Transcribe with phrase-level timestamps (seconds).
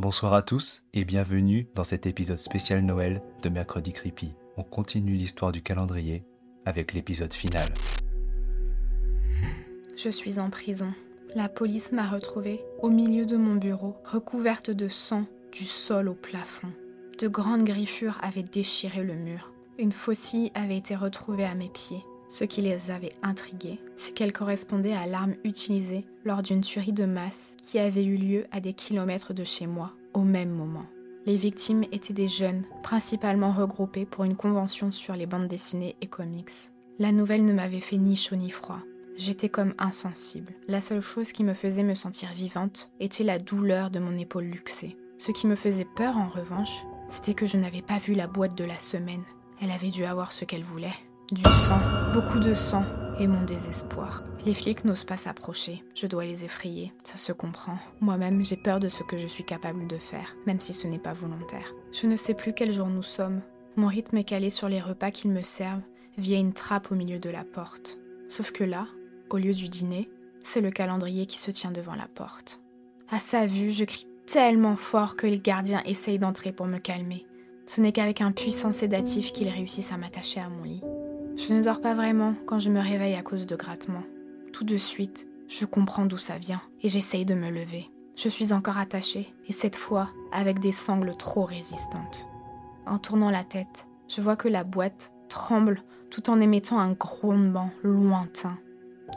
[0.00, 4.32] Bonsoir à tous et bienvenue dans cet épisode spécial Noël de Mercredi Creepy.
[4.56, 6.24] On continue l'histoire du calendrier
[6.64, 7.68] avec l'épisode final.
[10.02, 10.94] Je suis en prison.
[11.34, 16.14] La police m'a retrouvée au milieu de mon bureau, recouverte de sang du sol au
[16.14, 16.72] plafond.
[17.18, 19.52] De grandes griffures avaient déchiré le mur.
[19.78, 22.02] Une faucille avait été retrouvée à mes pieds.
[22.30, 27.04] Ce qui les avait intrigués, c'est qu'elle correspondait à l'arme utilisée lors d'une tuerie de
[27.04, 30.86] masse qui avait eu lieu à des kilomètres de chez moi, au même moment.
[31.26, 36.06] Les victimes étaient des jeunes, principalement regroupés pour une convention sur les bandes dessinées et
[36.06, 36.52] comics.
[37.00, 38.78] La nouvelle ne m'avait fait ni chaud ni froid.
[39.16, 40.54] J'étais comme insensible.
[40.68, 44.44] La seule chose qui me faisait me sentir vivante était la douleur de mon épaule
[44.44, 44.96] luxée.
[45.18, 48.56] Ce qui me faisait peur en revanche, c'était que je n'avais pas vu la boîte
[48.56, 49.24] de la semaine.
[49.60, 50.94] Elle avait dû avoir ce qu'elle voulait.
[51.32, 51.78] Du sang,
[52.12, 52.82] beaucoup de sang,
[53.20, 54.24] et mon désespoir.
[54.46, 57.78] Les flics n'osent pas s'approcher, je dois les effrayer, ça se comprend.
[58.00, 60.98] Moi-même, j'ai peur de ce que je suis capable de faire, même si ce n'est
[60.98, 61.72] pas volontaire.
[61.92, 63.42] Je ne sais plus quel jour nous sommes.
[63.76, 65.82] Mon rythme est calé sur les repas qu'ils me servent
[66.18, 68.00] via une trappe au milieu de la porte.
[68.28, 68.88] Sauf que là,
[69.30, 70.10] au lieu du dîner,
[70.42, 72.60] c'est le calendrier qui se tient devant la porte.
[73.08, 77.24] À sa vue, je crie tellement fort que les gardiens essayent d'entrer pour me calmer.
[77.66, 80.82] Ce n'est qu'avec un puissant sédatif qu'ils réussissent à m'attacher à mon lit.
[81.48, 84.02] Je ne dors pas vraiment quand je me réveille à cause de grattements.
[84.52, 87.90] Tout de suite, je comprends d'où ça vient et j'essaye de me lever.
[88.14, 92.28] Je suis encore attachée, et cette fois avec des sangles trop résistantes.
[92.84, 97.70] En tournant la tête, je vois que la boîte tremble tout en émettant un grondement
[97.82, 98.58] lointain.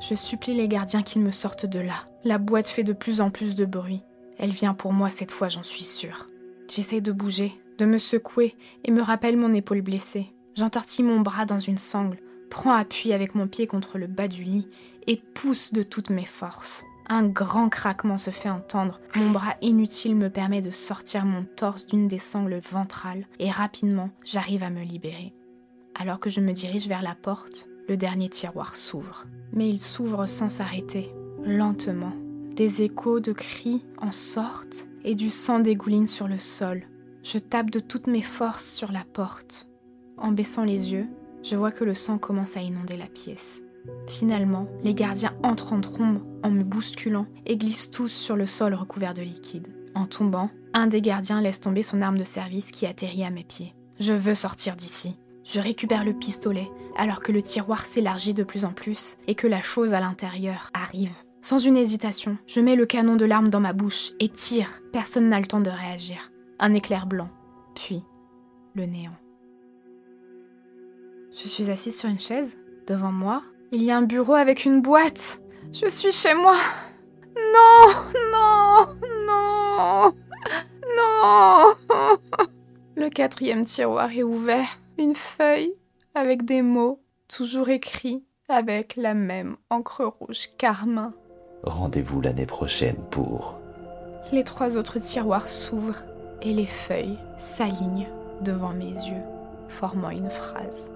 [0.00, 2.08] Je supplie les gardiens qu'ils me sortent de là.
[2.24, 4.02] La boîte fait de plus en plus de bruit.
[4.38, 6.28] Elle vient pour moi cette fois, j'en suis sûre.
[6.68, 10.32] J'essaye de bouger, de me secouer et me rappelle mon épaule blessée.
[10.58, 12.18] J'entortille mon bras dans une sangle,
[12.50, 14.66] prends appui avec mon pied contre le bas du lit
[15.06, 16.84] et pousse de toutes mes forces.
[17.08, 19.00] Un grand craquement se fait entendre.
[19.14, 24.10] Mon bras inutile me permet de sortir mon torse d'une des sangles ventrales et rapidement
[24.24, 25.32] j'arrive à me libérer.
[25.94, 29.26] Alors que je me dirige vers la porte, le dernier tiroir s'ouvre.
[29.52, 31.14] Mais il s'ouvre sans s'arrêter,
[31.44, 32.14] lentement.
[32.56, 36.82] Des échos de cris en sortent et du sang dégouline sur le sol.
[37.22, 39.67] Je tape de toutes mes forces sur la porte.
[40.20, 41.06] En baissant les yeux,
[41.42, 43.62] je vois que le sang commence à inonder la pièce.
[44.06, 48.74] Finalement, les gardiens entrent en trombe en me bousculant et glissent tous sur le sol
[48.74, 49.68] recouvert de liquide.
[49.94, 53.44] En tombant, un des gardiens laisse tomber son arme de service qui atterrit à mes
[53.44, 53.74] pieds.
[53.98, 55.16] Je veux sortir d'ici.
[55.44, 59.46] Je récupère le pistolet alors que le tiroir s'élargit de plus en plus et que
[59.46, 61.14] la chose à l'intérieur arrive.
[61.40, 64.82] Sans une hésitation, je mets le canon de l'arme dans ma bouche et tire.
[64.92, 66.30] Personne n'a le temps de réagir.
[66.58, 67.30] Un éclair blanc,
[67.74, 68.02] puis
[68.74, 69.16] le néant.
[71.40, 72.58] Je suis assise sur une chaise.
[72.88, 75.40] Devant moi, il y a un bureau avec une boîte.
[75.72, 76.56] Je suis chez moi.
[77.36, 77.94] Non,
[78.32, 78.86] non,
[79.24, 80.14] non,
[80.96, 81.74] non.
[82.96, 84.80] Le quatrième tiroir est ouvert.
[84.98, 85.74] Une feuille
[86.16, 91.12] avec des mots, toujours écrits avec la même encre rouge carmin.
[91.62, 93.60] Rendez-vous l'année prochaine pour...
[94.32, 96.02] Les trois autres tiroirs s'ouvrent
[96.42, 98.08] et les feuilles s'alignent
[98.42, 99.22] devant mes yeux,
[99.68, 100.90] formant une phrase.